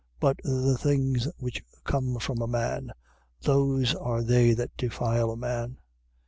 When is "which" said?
1.37-1.63